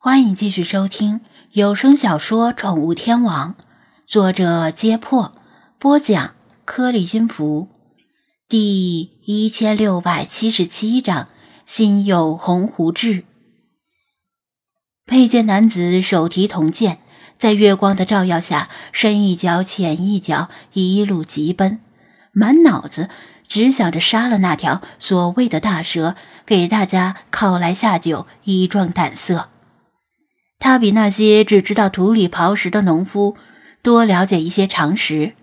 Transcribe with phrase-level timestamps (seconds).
[0.00, 3.56] 欢迎继续收听有声小说《宠物天王》，
[4.06, 5.34] 作者：揭破，
[5.76, 7.66] 播讲：颗粒金福，
[8.48, 11.26] 第一千六百七十七章：
[11.66, 13.24] 心有鸿鹄志。
[15.04, 17.00] 佩剑男子手提铜剑，
[17.36, 21.80] 在月光的照耀下，深一脚浅一脚，一路疾奔，
[22.30, 23.10] 满脑子
[23.48, 26.14] 只想着杀了那条所谓的大蛇，
[26.46, 29.48] 给大家犒来下酒，以壮胆色。
[30.58, 33.36] 他比那些只知道土里刨食的农夫
[33.82, 35.34] 多了解一些常识。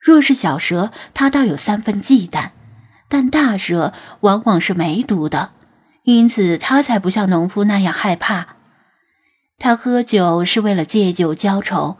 [0.00, 2.50] 若是小蛇，他倒有三分忌惮；
[3.08, 5.52] 但大蛇往往是没毒的，
[6.04, 8.56] 因此他才不像农夫那样害怕。
[9.58, 11.96] 他喝酒是为了借酒浇愁，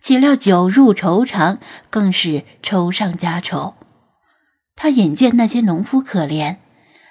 [0.00, 1.58] 岂料酒入愁肠，
[1.90, 3.74] 更是愁上加愁。
[4.76, 6.58] 他眼见那些农夫可怜。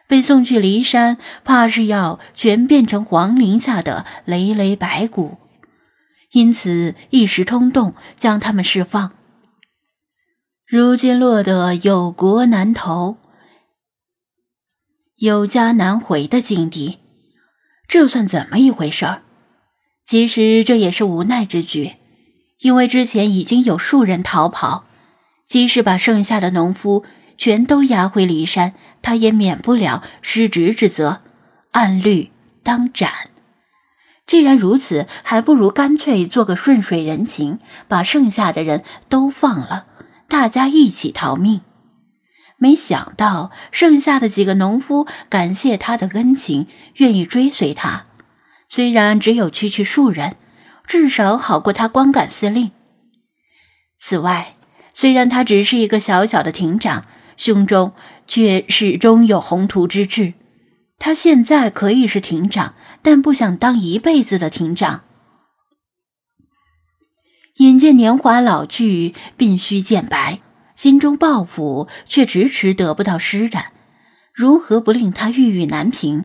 [0.07, 5.37] 被送去骊山，怕是要全变成黄陵下的累累白骨，
[6.31, 9.13] 因此一时冲动将他们释放。
[10.67, 13.17] 如今落得有国难投、
[15.15, 16.99] 有家难回的境地，
[17.87, 19.23] 这算怎么一回事儿？
[20.05, 21.93] 其实这也是无奈之举，
[22.59, 24.85] 因为之前已经有数人逃跑，
[25.47, 27.05] 即使把剩下的农夫。
[27.35, 31.21] 全都押回骊山，他也免不了失职之责，
[31.71, 32.31] 按律
[32.63, 33.11] 当斩。
[34.25, 37.59] 既然如此，还不如干脆做个顺水人情，
[37.89, 39.85] 把剩下的人都放了，
[40.29, 41.61] 大家一起逃命。
[42.57, 48.05] 没想到，剩下的几个农夫感谢他的恩情，愿意追随他。
[48.69, 50.37] 虽然只有区区数人，
[50.87, 52.71] 至少好过他光杆司令。
[53.99, 54.55] 此外，
[54.93, 57.05] 虽然他只是一个小小的亭长。
[57.35, 57.93] 胸中
[58.27, 60.33] 却始终有宏图之志。
[60.99, 65.01] 他现在可以是亭长，但不想当一辈子的亭长。
[67.57, 70.39] 眼见年华老去，鬓须渐白，
[70.75, 73.71] 心中抱负却迟迟得不到施展，
[74.33, 76.23] 如何不令他郁郁难平？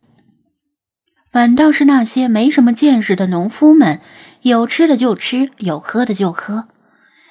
[1.30, 4.00] 反倒是那些没什么见识的农夫们，
[4.42, 6.68] 有吃的就吃，有喝的就喝，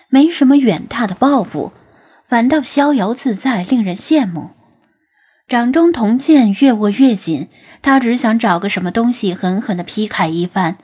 [0.10, 1.74] 没什么远大的抱负。
[2.28, 4.52] 反倒逍遥自在，令人羡慕。
[5.48, 7.48] 掌中铜剑越握越紧，
[7.82, 10.76] 他只想找个什么东西狠狠地劈开一番，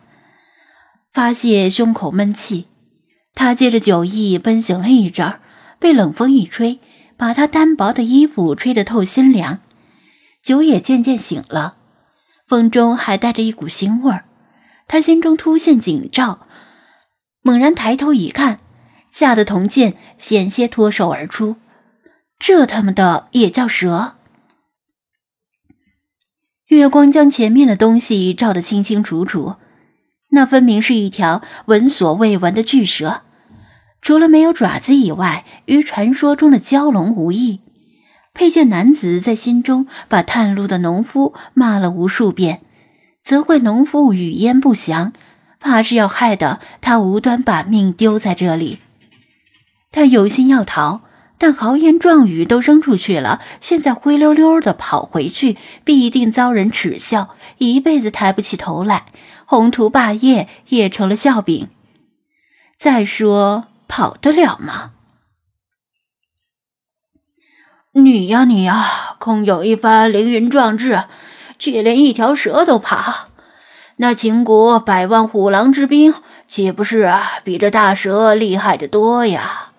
[1.12, 2.68] 发泄胸口闷气。
[3.36, 5.40] 他借着酒意奔行了一阵，
[5.80, 6.80] 被冷风一吹，
[7.18, 9.60] 把他单薄的衣服吹得透心凉。
[10.42, 11.76] 酒也渐渐醒了，
[12.48, 14.24] 风中还带着一股腥味儿。
[14.88, 16.48] 他心中突现警兆，
[17.42, 18.60] 猛然抬头一看。
[19.12, 21.58] 吓得铜剑险些脱手而出，
[22.40, 24.16] 这他妈的也叫蛇！
[26.74, 29.56] 月光将前面的东西照得清清楚楚，
[30.30, 33.22] 那分明是一条闻所未闻的巨蛇，
[34.02, 37.62] 除了没有爪子以外，与传说中的蛟龙无异。
[38.34, 42.62] 佩剑男子在心中把探路的农夫骂了无数遍，
[43.24, 45.14] 责怪农夫语焉不详，
[45.60, 48.80] 怕是要害得他无端把命丢在这里。
[49.92, 51.03] 他有心要逃，
[51.44, 59.08] 但豪言壮语都扔出去了，现在灰溜溜的跑回去，必定遭人耻笑，一辈子抬不起头来，
[59.44, 61.68] 宏图霸业也成了笑柄。
[62.78, 64.92] 再说，跑得了吗？
[67.92, 71.04] 你呀，你呀，空有一番凌云壮志，
[71.60, 73.28] 却连一条蛇都怕。
[73.98, 76.14] 那秦国百万虎狼之兵，
[76.48, 79.73] 岂不是比这大蛇厉害的多呀？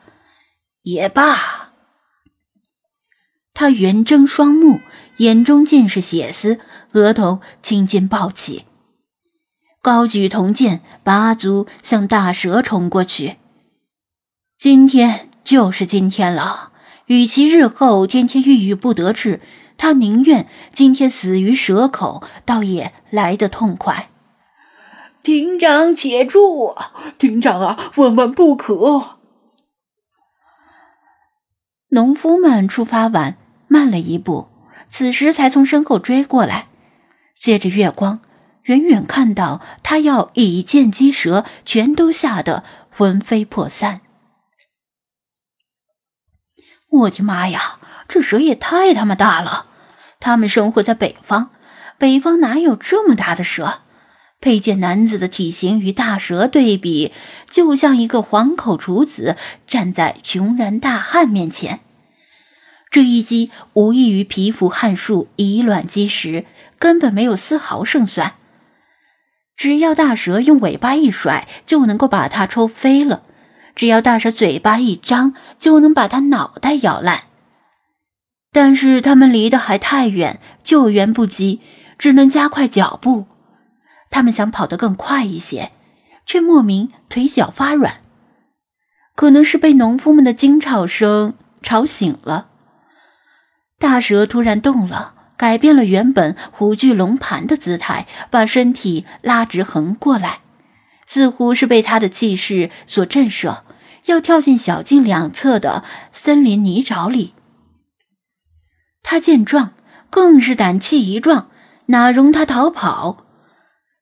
[0.84, 1.70] 也罢，
[3.54, 4.80] 他圆睁双目，
[5.16, 6.60] 眼中尽是血丝，
[6.92, 8.66] 额头青筋暴起，
[9.80, 13.38] 高举铜剑，拔足向大蛇冲过去。
[14.58, 16.72] 今天就是今天了，
[17.06, 19.40] 与其日后天天郁郁不得志，
[19.78, 24.10] 他宁愿今天死于蛇口，倒也来得痛快。
[25.22, 26.76] 庭长，且住！
[27.18, 29.16] 庭长啊，万万不可！
[31.94, 33.36] 农夫们出发晚，
[33.68, 34.48] 慢了一步，
[34.90, 36.66] 此时才从身后追过来。
[37.38, 38.18] 借着月光，
[38.64, 44.00] 远远看到他要以剑击蛇，全都吓得魂飞魄散。
[46.90, 49.66] 我的妈呀，这蛇也太他妈大了！
[50.18, 51.50] 他们生活在北方，
[51.96, 53.82] 北方哪有这么大的蛇？
[54.40, 57.12] 佩剑男子的体型与大蛇对比，
[57.48, 59.36] 就像一个黄口处子
[59.68, 61.80] 站在穷人大汉面前。
[62.94, 66.44] 这一击无异于蚍蜉撼树，以卵击石，
[66.78, 68.34] 根本没有丝毫胜算。
[69.56, 73.22] 只要大蛇用尾巴一甩，就能够把它抽飞了；
[73.74, 77.24] 只要大蛇嘴巴一张，就能把它脑袋咬烂。
[78.52, 81.60] 但是他们离得还太远，救援不及，
[81.98, 83.26] 只能加快脚步。
[84.08, 85.72] 他们想跑得更快一些，
[86.24, 88.02] 却莫名腿脚发软，
[89.16, 92.50] 可能是被农夫们的惊吵声吵醒了。
[93.78, 100.40] 大蛇突然动了，改变了原本虎踞龙盘的姿态，把身体拉直横过来，
[101.06, 103.62] 似乎是被他的气势所震慑，
[104.06, 107.34] 要跳进小径两侧的森林泥沼里。
[109.02, 109.74] 他见状，
[110.08, 111.50] 更是胆气一壮，
[111.86, 113.26] 哪容他逃跑？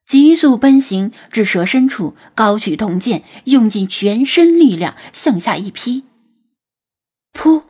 [0.05, 6.05] 急速奔行至蛇身处，高举铜剑，用尽全身力量向下一劈。
[7.33, 7.63] 噗！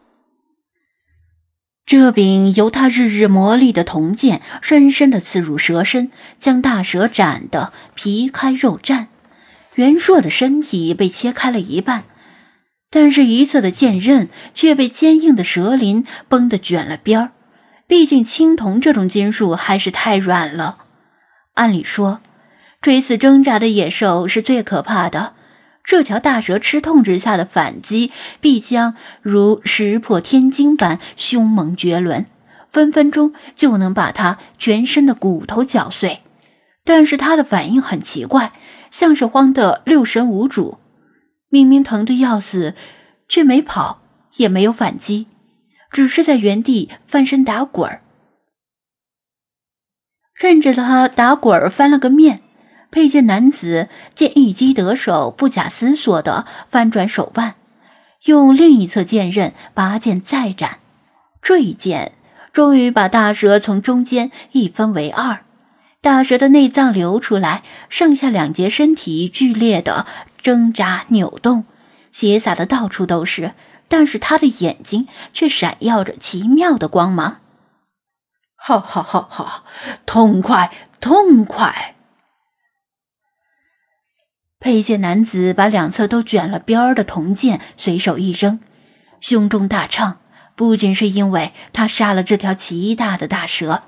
[1.92, 6.10] 这柄由他日日磨砺的铜剑，深深的刺入蛇身，
[6.40, 9.08] 将大蛇斩得皮开肉绽，
[9.74, 12.04] 袁硕的身体被切开了一半。
[12.90, 17.32] 但是，一侧的剑刃却被坚硬的蛇鳞绷得卷了边儿。
[17.86, 20.78] 毕竟，青铜这种金属还是太软了。
[21.56, 22.22] 按理说，
[22.80, 25.34] 垂死挣扎的野兽是最可怕的。
[25.84, 32.26] 这条大蛇吃痛之下的反击，必将如石破天惊般凶猛绝伦，
[32.70, 36.20] 分分钟就能把它全身的骨头绞碎。
[36.84, 38.52] 但是，它的反应很奇怪，
[38.90, 40.78] 像是慌得六神无主。
[41.48, 42.74] 明明疼得要死，
[43.28, 44.00] 却没跑，
[44.36, 45.26] 也没有反击，
[45.90, 48.02] 只是在原地翻身打滚儿。
[50.34, 52.40] 任着他打滚儿翻了个面，
[52.92, 57.56] 佩剑男子见一击得手，不假思索地翻转手腕，
[58.26, 60.78] 用另一侧剑刃拔剑再斩。
[61.42, 62.12] 这一剑
[62.52, 65.44] 终于把大蛇从中间一分为二，
[66.00, 70.06] 大蛇的内脏流出来，上下两节身体剧烈的。
[70.42, 71.66] 挣扎扭动，
[72.10, 73.52] 血洒的到处都是，
[73.86, 77.38] 但是他的眼睛却闪耀着奇妙的光芒。
[78.56, 79.62] 哈哈哈哈！
[80.04, 81.94] 痛快，痛快！
[84.62, 88.60] 佩剑男子把两侧都卷了边儿的铜剑随手一扔，
[89.20, 90.18] 胸中大畅。
[90.54, 93.82] 不仅是因为他杀了这条奇大的大蛇，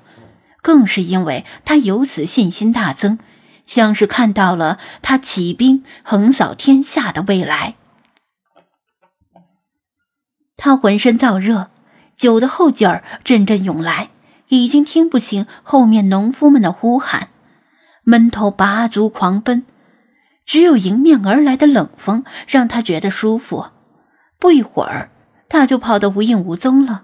[0.61, 3.17] 更是因为他由此信心大增。
[3.65, 7.75] 像是看到了他起兵横扫天下的未来，
[10.57, 11.69] 他浑身燥热，
[12.17, 14.09] 酒的后劲儿阵阵涌来，
[14.49, 17.29] 已经听不清后面农夫们的呼喊，
[18.03, 19.65] 闷头拔足狂奔，
[20.45, 23.67] 只有迎面而来的冷风让他觉得舒服。
[24.37, 25.11] 不一会儿，
[25.49, 27.03] 他就跑得无影无踪了。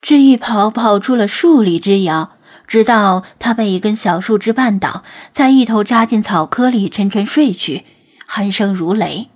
[0.00, 2.32] 这一跑，跑出了数里之遥。
[2.66, 5.02] 直到他被一根小树枝绊倒，
[5.32, 7.84] 才一头扎进草窠里沉沉睡去，
[8.28, 9.28] 鼾声如雷。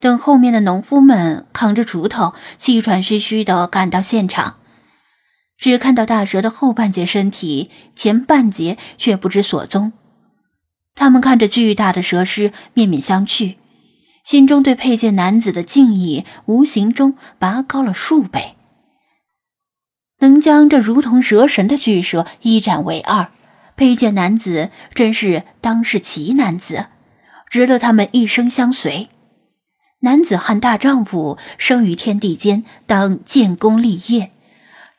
[0.00, 4.56] 等后面的农夫们扛着锄头，气喘吁吁地赶到现场，
[5.58, 9.92] 只看到大蛇的后半截身体，前半截却不知所踪。
[10.94, 13.56] 他们看着巨大的蛇尸，面面相觑，
[14.24, 18.54] 心中对佩剑男子的敬意无形中拔高了数倍。
[20.20, 23.32] 能将这如同蛇神的巨蛇一斩为二，
[23.76, 26.86] 佩剑男子真是当世奇男子，
[27.50, 29.08] 值得他们一生相随。
[30.00, 34.30] 男子汉大丈夫，生于天地间，当建功立业。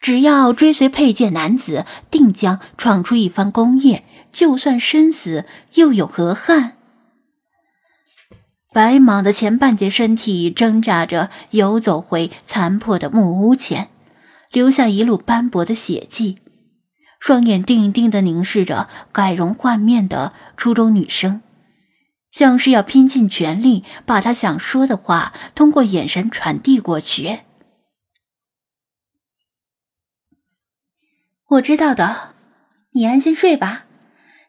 [0.01, 4.03] 只要追随佩剑男子，定将闯出一番功业。
[4.33, 6.75] 就算身死，又有何憾？
[8.73, 13.89] 白蟒的前半截身体挣扎着游走回残破的木屋前。
[14.51, 16.37] 留下一路斑驳的血迹，
[17.19, 21.41] 双眼定定地凝视着改容换面的初中女生，
[22.31, 27.39] 像是要拼尽全力把她想说的话通过眼神传递过去。
[31.47, 32.35] 我知道的，
[32.91, 33.85] 你安心睡吧。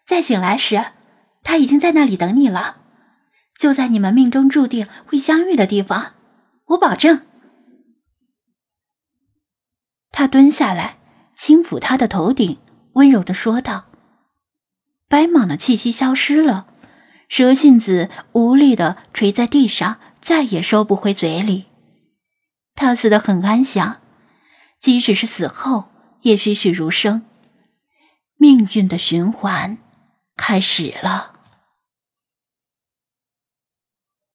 [0.07, 0.85] 再醒来时，
[1.43, 2.83] 他已经在那里等你了，
[3.59, 6.15] 就在你们命中注定会相遇的地方，
[6.67, 7.23] 我保证。
[10.11, 10.99] 他蹲下来，
[11.35, 12.59] 轻抚他的头顶，
[12.93, 13.87] 温柔的说道
[15.09, 16.69] ：“白蟒的气息消失了，
[17.29, 21.67] 蛇信子无力的垂在地上，再也收不回嘴里。
[22.77, 24.01] 他死得很安详，
[24.79, 25.87] 即使是死后，
[26.23, 27.23] 也栩栩如生。
[28.37, 29.79] 命运的循环
[30.37, 31.33] 开始了。”